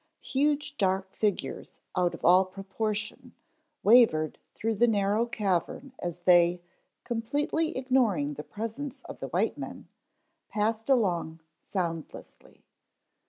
[0.23, 3.35] Huge dark figures out of all proportion,
[3.83, 6.63] wavered through the narrow cavern as they,
[7.03, 9.87] completely ignoring the presence of the white men,
[10.49, 12.63] passed along soundlessly.